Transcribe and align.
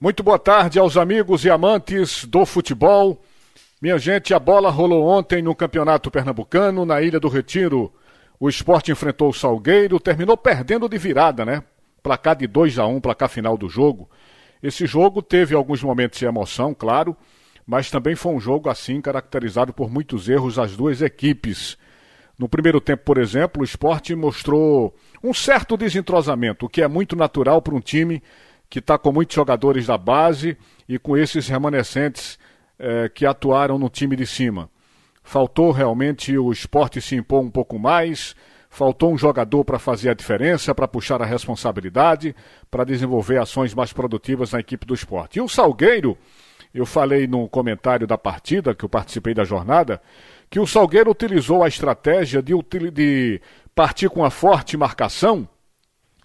Muito 0.00 0.24
boa 0.24 0.40
tarde 0.40 0.76
aos 0.78 0.96
amigos 0.96 1.44
e 1.44 1.50
amantes 1.50 2.24
do 2.24 2.44
futebol. 2.44 3.22
Minha 3.80 3.96
gente, 3.96 4.34
a 4.34 4.40
bola 4.40 4.68
rolou 4.68 5.06
ontem 5.06 5.40
no 5.40 5.54
Campeonato 5.54 6.10
Pernambucano, 6.10 6.84
na 6.84 7.00
Ilha 7.00 7.20
do 7.20 7.28
Retiro. 7.28 7.94
O 8.38 8.48
esporte 8.48 8.90
enfrentou 8.90 9.28
o 9.28 9.32
Salgueiro, 9.32 10.00
terminou 10.00 10.36
perdendo 10.36 10.88
de 10.88 10.98
virada, 10.98 11.44
né? 11.44 11.62
Placar 12.02 12.34
de 12.34 12.48
2 12.48 12.78
a 12.80 12.86
1 12.86 12.96
um, 12.96 13.00
placar 13.00 13.28
final 13.28 13.56
do 13.56 13.68
jogo. 13.68 14.10
Esse 14.60 14.84
jogo 14.84 15.22
teve 15.22 15.54
alguns 15.54 15.80
momentos 15.80 16.18
de 16.18 16.26
emoção, 16.26 16.74
claro, 16.74 17.16
mas 17.64 17.88
também 17.88 18.16
foi 18.16 18.32
um 18.32 18.40
jogo 18.40 18.68
assim 18.68 19.00
caracterizado 19.00 19.72
por 19.72 19.88
muitos 19.88 20.28
erros 20.28 20.56
das 20.56 20.76
duas 20.76 21.02
equipes. 21.02 21.78
No 22.36 22.48
primeiro 22.48 22.80
tempo, 22.80 23.04
por 23.04 23.16
exemplo, 23.16 23.62
o 23.62 23.64
esporte 23.64 24.12
mostrou 24.16 24.92
um 25.22 25.32
certo 25.32 25.76
desentrosamento, 25.76 26.66
o 26.66 26.68
que 26.68 26.82
é 26.82 26.88
muito 26.88 27.14
natural 27.14 27.62
para 27.62 27.76
um 27.76 27.80
time 27.80 28.20
que 28.74 28.80
está 28.80 28.98
com 28.98 29.12
muitos 29.12 29.36
jogadores 29.36 29.86
da 29.86 29.96
base 29.96 30.58
e 30.88 30.98
com 30.98 31.16
esses 31.16 31.46
remanescentes 31.46 32.36
eh, 32.76 33.08
que 33.08 33.24
atuaram 33.24 33.78
no 33.78 33.88
time 33.88 34.16
de 34.16 34.26
cima. 34.26 34.68
Faltou 35.22 35.70
realmente 35.70 36.36
o 36.36 36.50
esporte 36.50 37.00
se 37.00 37.14
impor 37.14 37.40
um 37.40 37.52
pouco 37.52 37.78
mais, 37.78 38.34
faltou 38.68 39.12
um 39.12 39.16
jogador 39.16 39.64
para 39.64 39.78
fazer 39.78 40.10
a 40.10 40.12
diferença, 40.12 40.74
para 40.74 40.88
puxar 40.88 41.22
a 41.22 41.24
responsabilidade, 41.24 42.34
para 42.68 42.82
desenvolver 42.82 43.38
ações 43.38 43.72
mais 43.72 43.92
produtivas 43.92 44.50
na 44.50 44.58
equipe 44.58 44.84
do 44.84 44.92
esporte. 44.92 45.38
E 45.38 45.40
o 45.40 45.48
Salgueiro, 45.48 46.18
eu 46.74 46.84
falei 46.84 47.28
no 47.28 47.48
comentário 47.48 48.08
da 48.08 48.18
partida, 48.18 48.74
que 48.74 48.84
eu 48.84 48.88
participei 48.88 49.34
da 49.34 49.44
jornada, 49.44 50.02
que 50.50 50.58
o 50.58 50.66
Salgueiro 50.66 51.12
utilizou 51.12 51.62
a 51.62 51.68
estratégia 51.68 52.42
de, 52.42 52.54
de 52.92 53.40
partir 53.72 54.10
com 54.10 54.24
a 54.24 54.30
forte 54.30 54.76
marcação 54.76 55.48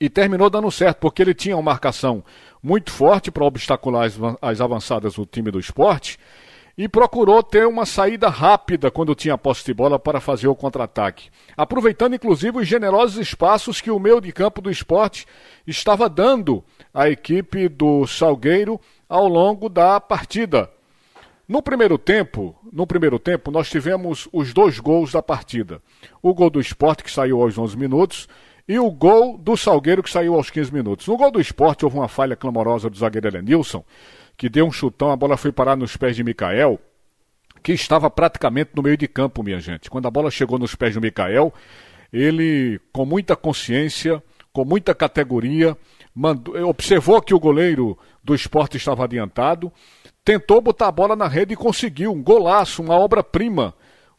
e 0.00 0.08
terminou 0.08 0.50
dando 0.50 0.70
certo, 0.70 0.98
porque 0.98 1.22
ele 1.22 1.34
tinha 1.34 1.56
uma 1.56 1.62
marcação 1.62 2.22
muito 2.62 2.90
forte 2.90 3.30
para 3.30 3.44
obstacular 3.44 4.06
as, 4.06 4.18
as 4.40 4.60
avançadas 4.60 5.14
do 5.14 5.24
time 5.24 5.50
do 5.50 5.58
esporte 5.58 6.18
e 6.78 6.86
procurou 6.86 7.42
ter 7.42 7.66
uma 7.66 7.86
saída 7.86 8.28
rápida 8.28 8.90
quando 8.90 9.14
tinha 9.14 9.38
posse 9.38 9.64
de 9.64 9.72
bola 9.72 9.98
para 9.98 10.20
fazer 10.20 10.46
o 10.46 10.54
contra-ataque, 10.54 11.30
aproveitando 11.56 12.14
inclusive 12.14 12.58
os 12.58 12.68
generosos 12.68 13.16
espaços 13.16 13.80
que 13.80 13.90
o 13.90 13.98
meio 13.98 14.20
de 14.20 14.30
campo 14.30 14.60
do 14.60 14.70
esporte 14.70 15.26
estava 15.66 16.08
dando 16.08 16.62
à 16.92 17.08
equipe 17.08 17.68
do 17.68 18.06
Salgueiro 18.06 18.78
ao 19.08 19.26
longo 19.26 19.68
da 19.68 19.98
partida. 20.00 20.70
No 21.48 21.62
primeiro 21.62 21.96
tempo, 21.96 22.56
no 22.72 22.86
primeiro 22.86 23.18
tempo 23.18 23.50
nós 23.50 23.70
tivemos 23.70 24.28
os 24.32 24.52
dois 24.52 24.78
gols 24.78 25.12
da 25.12 25.22
partida. 25.22 25.80
O 26.20 26.34
gol 26.34 26.50
do 26.50 26.60
esporte 26.60 27.04
que 27.04 27.10
saiu 27.10 27.40
aos 27.40 27.56
11 27.56 27.76
minutos 27.76 28.28
e 28.68 28.78
o 28.78 28.90
gol 28.90 29.38
do 29.38 29.56
Salgueiro 29.56 30.02
que 30.02 30.10
saiu 30.10 30.34
aos 30.34 30.50
15 30.50 30.72
minutos. 30.72 31.06
No 31.06 31.16
gol 31.16 31.30
do 31.30 31.40
esporte 31.40 31.84
houve 31.84 31.96
uma 31.96 32.08
falha 32.08 32.34
clamorosa 32.34 32.90
do 32.90 32.96
zagueiro 32.96 33.28
Elenilson, 33.28 33.84
que 34.36 34.48
deu 34.48 34.66
um 34.66 34.72
chutão, 34.72 35.10
a 35.10 35.16
bola 35.16 35.36
foi 35.36 35.52
parar 35.52 35.76
nos 35.76 35.96
pés 35.96 36.16
de 36.16 36.24
Mikael, 36.24 36.78
que 37.62 37.72
estava 37.72 38.10
praticamente 38.10 38.70
no 38.74 38.82
meio 38.82 38.96
de 38.96 39.08
campo, 39.08 39.42
minha 39.42 39.60
gente. 39.60 39.88
Quando 39.88 40.06
a 40.06 40.10
bola 40.10 40.30
chegou 40.30 40.58
nos 40.58 40.74
pés 40.74 40.92
de 40.92 41.00
Mikael, 41.00 41.52
ele, 42.12 42.80
com 42.92 43.04
muita 43.04 43.36
consciência, 43.36 44.22
com 44.52 44.64
muita 44.64 44.94
categoria, 44.94 45.76
mandou, 46.14 46.56
observou 46.68 47.22
que 47.22 47.34
o 47.34 47.40
goleiro 47.40 47.96
do 48.22 48.34
esporte 48.34 48.76
estava 48.76 49.04
adiantado, 49.04 49.72
tentou 50.24 50.60
botar 50.60 50.88
a 50.88 50.92
bola 50.92 51.14
na 51.14 51.28
rede 51.28 51.54
e 51.54 51.56
conseguiu 51.56 52.12
um 52.12 52.22
golaço, 52.22 52.82
uma 52.82 52.98
obra-prima 52.98 53.74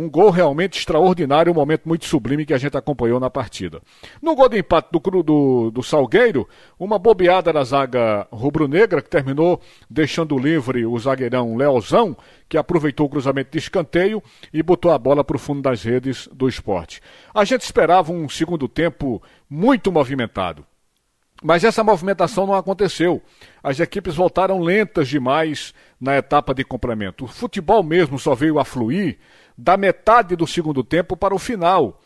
um 0.00 0.08
gol 0.08 0.30
realmente 0.30 0.78
extraordinário, 0.78 1.52
um 1.52 1.54
momento 1.54 1.86
muito 1.86 2.06
sublime 2.06 2.46
que 2.46 2.54
a 2.54 2.58
gente 2.58 2.74
acompanhou 2.74 3.20
na 3.20 3.28
partida. 3.28 3.82
No 4.22 4.34
gol 4.34 4.48
de 4.48 4.58
empate 4.58 4.88
do, 4.90 5.22
do, 5.22 5.70
do 5.70 5.82
Salgueiro, 5.82 6.48
uma 6.78 6.98
bobeada 6.98 7.52
da 7.52 7.62
zaga 7.62 8.26
rubro-negra, 8.32 9.02
que 9.02 9.10
terminou 9.10 9.60
deixando 9.90 10.38
livre 10.38 10.86
o 10.86 10.98
zagueirão 10.98 11.54
Leozão, 11.54 12.16
que 12.48 12.56
aproveitou 12.56 13.06
o 13.06 13.10
cruzamento 13.10 13.50
de 13.52 13.58
escanteio 13.58 14.22
e 14.52 14.62
botou 14.62 14.90
a 14.90 14.98
bola 14.98 15.22
para 15.22 15.36
o 15.36 15.38
fundo 15.38 15.60
das 15.60 15.82
redes 15.82 16.26
do 16.32 16.48
esporte. 16.48 17.02
A 17.34 17.44
gente 17.44 17.60
esperava 17.60 18.10
um 18.10 18.26
segundo 18.26 18.66
tempo 18.66 19.22
muito 19.48 19.92
movimentado. 19.92 20.64
Mas 21.42 21.64
essa 21.64 21.82
movimentação 21.82 22.46
não 22.46 22.54
aconteceu. 22.54 23.22
As 23.62 23.80
equipes 23.80 24.14
voltaram 24.14 24.60
lentas 24.60 25.08
demais 25.08 25.72
na 26.00 26.16
etapa 26.16 26.54
de 26.54 26.64
complemento. 26.64 27.24
O 27.24 27.28
futebol 27.28 27.82
mesmo 27.82 28.18
só 28.18 28.34
veio 28.34 28.58
a 28.58 28.64
fluir 28.64 29.18
da 29.56 29.76
metade 29.76 30.36
do 30.36 30.46
segundo 30.46 30.84
tempo 30.84 31.16
para 31.16 31.34
o 31.34 31.38
final. 31.38 32.00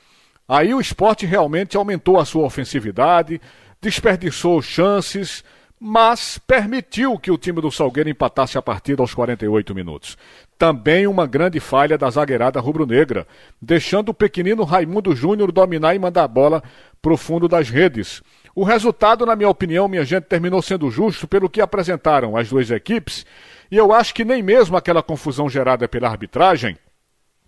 Aí 0.48 0.74
o 0.74 0.80
esporte 0.80 1.26
realmente 1.26 1.76
aumentou 1.76 2.18
a 2.18 2.24
sua 2.24 2.44
ofensividade, 2.44 3.40
desperdiçou 3.80 4.60
chances, 4.62 5.42
mas 5.80 6.38
permitiu 6.38 7.18
que 7.18 7.30
o 7.30 7.38
time 7.38 7.60
do 7.60 7.70
Salgueiro 7.70 8.08
empatasse 8.08 8.56
a 8.56 8.62
partida 8.62 9.02
aos 9.02 9.14
48 9.14 9.74
minutos. 9.74 10.16
Também 10.58 11.06
uma 11.06 11.26
grande 11.26 11.58
falha 11.58 11.98
da 11.98 12.08
zagueirada 12.08 12.60
rubro-negra, 12.60 13.26
deixando 13.60 14.10
o 14.10 14.14
pequenino 14.14 14.62
Raimundo 14.62 15.14
Júnior 15.14 15.50
dominar 15.50 15.94
e 15.94 15.98
mandar 15.98 16.24
a 16.24 16.28
bola 16.28 16.62
para 17.02 17.12
o 17.12 17.16
fundo 17.16 17.48
das 17.48 17.68
redes. 17.68 18.22
O 18.54 18.62
resultado, 18.62 19.26
na 19.26 19.34
minha 19.34 19.48
opinião, 19.48 19.88
minha 19.88 20.04
gente, 20.04 20.24
terminou 20.24 20.62
sendo 20.62 20.90
justo 20.90 21.26
pelo 21.26 21.50
que 21.50 21.60
apresentaram 21.60 22.36
as 22.36 22.48
duas 22.48 22.70
equipes, 22.70 23.26
e 23.70 23.76
eu 23.76 23.92
acho 23.92 24.14
que 24.14 24.24
nem 24.24 24.42
mesmo 24.42 24.76
aquela 24.76 25.02
confusão 25.02 25.48
gerada 25.50 25.88
pela 25.88 26.08
arbitragem 26.08 26.78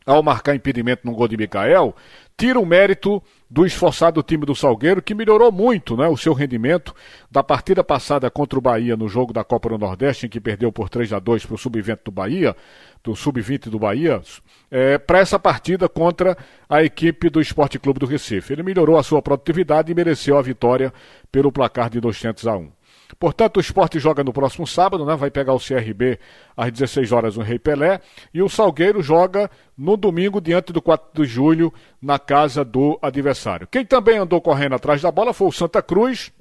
ao 0.06 0.22
marcar 0.22 0.54
impedimento 0.54 1.04
no 1.04 1.12
gol 1.12 1.26
de 1.26 1.36
Micael, 1.36 1.94
tira 2.36 2.60
o 2.60 2.64
mérito 2.64 3.20
do 3.50 3.66
esforçado 3.66 4.22
time 4.22 4.46
do 4.46 4.54
Salgueiro, 4.54 5.02
que 5.02 5.14
melhorou 5.14 5.50
muito 5.50 5.96
né, 5.96 6.06
o 6.06 6.16
seu 6.16 6.32
rendimento 6.32 6.94
da 7.30 7.42
partida 7.42 7.82
passada 7.82 8.30
contra 8.30 8.58
o 8.58 8.62
Bahia 8.62 8.96
no 8.96 9.08
jogo 9.08 9.32
da 9.32 9.42
Copa 9.42 9.68
do 9.68 9.78
Nordeste, 9.78 10.26
em 10.26 10.28
que 10.28 10.40
perdeu 10.40 10.70
por 10.70 10.88
3 10.88 11.12
a 11.12 11.18
2 11.18 11.46
para 11.46 11.54
o 11.54 11.58
sub-20 11.58 11.98
do 12.04 12.10
Bahia, 12.12 12.54
do 13.02 13.16
sub-20 13.16 13.68
do 13.68 13.78
Bahia, 13.78 14.22
é, 14.70 14.96
para 14.96 15.18
essa 15.18 15.38
partida 15.38 15.88
contra 15.88 16.36
a 16.68 16.84
equipe 16.84 17.28
do 17.28 17.40
Esporte 17.40 17.78
Clube 17.78 17.98
do 17.98 18.06
Recife. 18.06 18.52
Ele 18.52 18.62
melhorou 18.62 18.98
a 18.98 19.02
sua 19.02 19.20
produtividade 19.20 19.90
e 19.90 19.94
mereceu 19.94 20.38
a 20.38 20.42
vitória 20.42 20.92
pelo 21.32 21.50
placar 21.50 21.90
de 21.90 22.00
200 22.00 22.46
a 22.46 22.56
1. 22.56 22.70
Portanto, 23.18 23.56
o 23.56 23.60
esporte 23.60 23.98
joga 23.98 24.22
no 24.22 24.32
próximo 24.32 24.66
sábado, 24.66 25.04
né? 25.04 25.16
Vai 25.16 25.30
pegar 25.30 25.54
o 25.54 25.60
CRB 25.60 26.18
às 26.56 26.70
16 26.70 27.12
horas 27.12 27.36
no 27.36 27.42
Rei 27.42 27.58
Pelé. 27.58 28.00
E 28.32 28.42
o 28.42 28.48
Salgueiro 28.48 29.02
joga 29.02 29.50
no 29.76 29.96
domingo, 29.96 30.40
diante 30.40 30.72
do 30.72 30.82
4 30.82 31.22
de 31.22 31.28
julho, 31.28 31.72
na 32.00 32.18
casa 32.18 32.64
do 32.64 32.98
adversário. 33.00 33.66
Quem 33.66 33.84
também 33.84 34.18
andou 34.18 34.40
correndo 34.40 34.74
atrás 34.74 35.02
da 35.02 35.10
bola 35.10 35.32
foi 35.32 35.48
o 35.48 35.52
Santa 35.52 35.82
Cruz, 35.82 36.32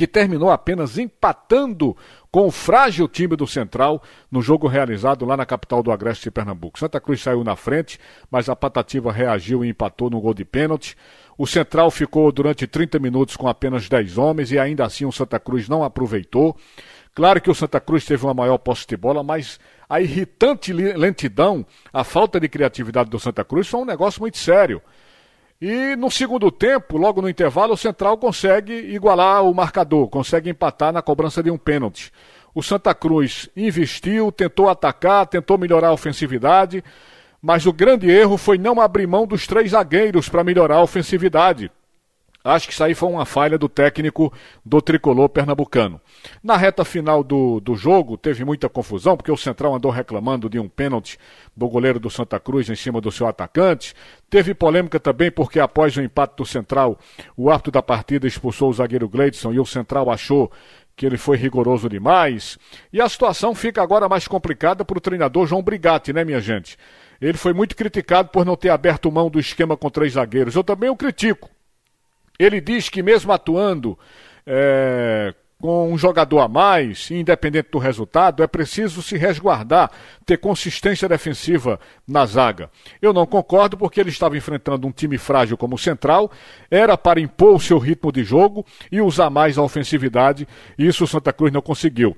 que 0.00 0.06
terminou 0.06 0.50
apenas 0.50 0.96
empatando 0.96 1.94
com 2.30 2.46
o 2.46 2.50
frágil 2.50 3.06
time 3.06 3.36
do 3.36 3.46
Central 3.46 4.02
no 4.30 4.40
jogo 4.40 4.66
realizado 4.66 5.26
lá 5.26 5.36
na 5.36 5.44
capital 5.44 5.82
do 5.82 5.92
Agreste 5.92 6.24
de 6.24 6.30
Pernambuco. 6.30 6.78
Santa 6.78 6.98
Cruz 6.98 7.20
saiu 7.20 7.44
na 7.44 7.54
frente, 7.54 8.00
mas 8.30 8.48
a 8.48 8.56
Patativa 8.56 9.12
reagiu 9.12 9.62
e 9.62 9.68
empatou 9.68 10.08
no 10.08 10.18
gol 10.18 10.32
de 10.32 10.42
pênalti. 10.42 10.96
O 11.36 11.46
Central 11.46 11.90
ficou 11.90 12.32
durante 12.32 12.66
30 12.66 12.98
minutos 12.98 13.36
com 13.36 13.46
apenas 13.46 13.90
10 13.90 14.16
homens 14.16 14.50
e 14.50 14.58
ainda 14.58 14.86
assim 14.86 15.04
o 15.04 15.12
Santa 15.12 15.38
Cruz 15.38 15.68
não 15.68 15.84
aproveitou. 15.84 16.56
Claro 17.14 17.38
que 17.38 17.50
o 17.50 17.54
Santa 17.54 17.78
Cruz 17.78 18.06
teve 18.06 18.24
uma 18.24 18.32
maior 18.32 18.56
posse 18.56 18.86
de 18.86 18.96
bola, 18.96 19.22
mas 19.22 19.60
a 19.86 20.00
irritante 20.00 20.72
lentidão, 20.72 21.66
a 21.92 22.04
falta 22.04 22.40
de 22.40 22.48
criatividade 22.48 23.10
do 23.10 23.20
Santa 23.20 23.44
Cruz 23.44 23.68
foi 23.68 23.80
um 23.80 23.84
negócio 23.84 24.22
muito 24.22 24.38
sério. 24.38 24.80
E 25.60 25.94
no 25.94 26.10
segundo 26.10 26.50
tempo, 26.50 26.96
logo 26.96 27.20
no 27.20 27.28
intervalo, 27.28 27.74
o 27.74 27.76
Central 27.76 28.16
consegue 28.16 28.72
igualar 28.72 29.44
o 29.44 29.54
marcador, 29.54 30.08
consegue 30.08 30.48
empatar 30.48 30.90
na 30.90 31.02
cobrança 31.02 31.42
de 31.42 31.50
um 31.50 31.58
pênalti. 31.58 32.10
O 32.54 32.62
Santa 32.62 32.94
Cruz 32.94 33.50
investiu, 33.54 34.32
tentou 34.32 34.70
atacar, 34.70 35.26
tentou 35.26 35.58
melhorar 35.58 35.88
a 35.88 35.92
ofensividade, 35.92 36.82
mas 37.42 37.66
o 37.66 37.74
grande 37.74 38.10
erro 38.10 38.38
foi 38.38 38.56
não 38.56 38.80
abrir 38.80 39.06
mão 39.06 39.26
dos 39.26 39.46
três 39.46 39.72
zagueiros 39.72 40.30
para 40.30 40.42
melhorar 40.42 40.76
a 40.76 40.82
ofensividade. 40.82 41.70
Acho 42.42 42.66
que 42.66 42.72
isso 42.72 42.82
aí 42.82 42.94
foi 42.94 43.10
uma 43.10 43.26
falha 43.26 43.58
do 43.58 43.68
técnico 43.68 44.32
do 44.64 44.80
tricolor 44.80 45.28
pernambucano. 45.28 46.00
Na 46.42 46.56
reta 46.56 46.84
final 46.86 47.22
do, 47.22 47.60
do 47.60 47.74
jogo, 47.74 48.16
teve 48.16 48.44
muita 48.46 48.66
confusão, 48.66 49.14
porque 49.14 49.30
o 49.30 49.36
Central 49.36 49.74
andou 49.74 49.90
reclamando 49.90 50.48
de 50.48 50.58
um 50.58 50.66
pênalti 50.66 51.18
do 51.54 51.68
goleiro 51.68 52.00
do 52.00 52.08
Santa 52.08 52.40
Cruz 52.40 52.70
em 52.70 52.74
cima 52.74 52.98
do 52.98 53.12
seu 53.12 53.26
atacante. 53.26 53.94
Teve 54.30 54.54
polêmica 54.54 54.98
também, 54.98 55.30
porque 55.30 55.60
após 55.60 55.94
o 55.96 56.02
empate 56.02 56.36
do 56.36 56.46
Central, 56.46 56.98
o 57.36 57.50
árbitro 57.50 57.72
da 57.72 57.82
partida 57.82 58.26
expulsou 58.26 58.70
o 58.70 58.72
zagueiro 58.72 59.08
Gleidson 59.08 59.52
e 59.52 59.60
o 59.60 59.66
Central 59.66 60.10
achou 60.10 60.50
que 60.96 61.04
ele 61.04 61.18
foi 61.18 61.36
rigoroso 61.36 61.90
demais. 61.90 62.58
E 62.90 63.02
a 63.02 63.08
situação 63.08 63.54
fica 63.54 63.82
agora 63.82 64.08
mais 64.08 64.26
complicada 64.26 64.82
para 64.82 64.96
o 64.96 65.00
treinador 65.00 65.46
João 65.46 65.62
Brigatti, 65.62 66.12
né, 66.12 66.24
minha 66.24 66.40
gente? 66.40 66.78
Ele 67.20 67.36
foi 67.36 67.52
muito 67.52 67.76
criticado 67.76 68.30
por 68.30 68.46
não 68.46 68.56
ter 68.56 68.70
aberto 68.70 69.12
mão 69.12 69.28
do 69.28 69.38
esquema 69.38 69.76
com 69.76 69.90
três 69.90 70.14
zagueiros. 70.14 70.54
Eu 70.54 70.64
também 70.64 70.88
o 70.88 70.96
critico. 70.96 71.50
Ele 72.40 72.58
diz 72.58 72.88
que 72.88 73.02
mesmo 73.02 73.30
atuando 73.32 73.98
é, 74.46 75.34
com 75.60 75.92
um 75.92 75.98
jogador 75.98 76.40
a 76.40 76.48
mais, 76.48 77.10
independente 77.10 77.68
do 77.70 77.76
resultado, 77.76 78.42
é 78.42 78.46
preciso 78.46 79.02
se 79.02 79.18
resguardar, 79.18 79.90
ter 80.24 80.38
consistência 80.38 81.06
defensiva 81.06 81.78
na 82.08 82.24
zaga. 82.24 82.70
Eu 83.02 83.12
não 83.12 83.26
concordo 83.26 83.76
porque 83.76 84.00
ele 84.00 84.08
estava 84.08 84.38
enfrentando 84.38 84.86
um 84.86 84.90
time 84.90 85.18
frágil 85.18 85.58
como 85.58 85.74
o 85.74 85.78
Central, 85.78 86.30
era 86.70 86.96
para 86.96 87.20
impor 87.20 87.56
o 87.56 87.60
seu 87.60 87.76
ritmo 87.76 88.10
de 88.10 88.24
jogo 88.24 88.64
e 88.90 89.02
usar 89.02 89.28
mais 89.28 89.58
a 89.58 89.62
ofensividade, 89.62 90.48
e 90.78 90.86
isso 90.86 91.04
o 91.04 91.06
Santa 91.06 91.34
Cruz 91.34 91.52
não 91.52 91.60
conseguiu. 91.60 92.16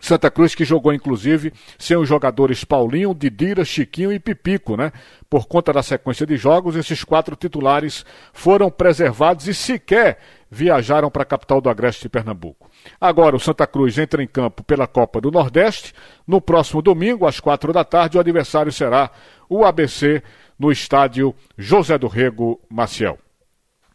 Santa 0.00 0.30
Cruz 0.30 0.54
que 0.54 0.64
jogou 0.64 0.92
inclusive 0.92 1.52
sem 1.78 1.96
os 1.96 2.08
jogadores 2.08 2.64
Paulinho, 2.64 3.14
Didira, 3.14 3.64
Chiquinho 3.64 4.12
e 4.12 4.18
Pipico, 4.18 4.76
né? 4.76 4.92
Por 5.28 5.46
conta 5.46 5.72
da 5.72 5.82
sequência 5.82 6.26
de 6.26 6.36
jogos, 6.36 6.76
esses 6.76 7.04
quatro 7.04 7.36
titulares 7.36 8.04
foram 8.32 8.70
preservados 8.70 9.46
e 9.46 9.54
sequer 9.54 10.18
viajaram 10.50 11.10
para 11.10 11.22
a 11.22 11.26
capital 11.26 11.60
do 11.60 11.70
Agreste 11.70 12.02
de 12.02 12.08
Pernambuco. 12.08 12.68
Agora 13.00 13.36
o 13.36 13.40
Santa 13.40 13.66
Cruz 13.66 13.96
entra 13.98 14.22
em 14.22 14.26
campo 14.26 14.64
pela 14.64 14.86
Copa 14.86 15.20
do 15.20 15.30
Nordeste. 15.30 15.94
No 16.26 16.40
próximo 16.40 16.82
domingo, 16.82 17.26
às 17.26 17.38
quatro 17.38 17.72
da 17.72 17.84
tarde, 17.84 18.16
o 18.16 18.20
adversário 18.20 18.72
será 18.72 19.10
o 19.48 19.64
ABC 19.64 20.22
no 20.58 20.72
estádio 20.72 21.34
José 21.56 21.96
do 21.96 22.08
Rego 22.08 22.60
Maciel. 22.68 23.18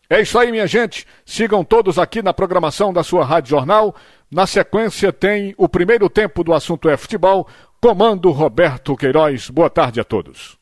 É 0.10 0.22
isso 0.22 0.38
aí, 0.38 0.52
minha 0.52 0.68
gente. 0.68 1.06
Sigam 1.25 1.63
todos 1.63 1.98
aqui 1.98 2.22
na 2.22 2.34
programação 2.34 2.94
da 2.94 3.04
sua 3.04 3.25
Rádio 3.25 3.50
Jornal. 3.50 3.96
Na 4.35 4.45
sequência 4.45 5.13
tem 5.13 5.55
o 5.57 5.69
primeiro 5.69 6.09
tempo 6.09 6.43
do 6.43 6.53
assunto 6.53 6.89
é 6.89 6.97
futebol. 6.97 7.47
Comando 7.81 8.31
Roberto 8.31 8.93
Queiroz. 8.93 9.49
Boa 9.49 9.69
tarde 9.69 10.01
a 10.01 10.03
todos. 10.03 10.57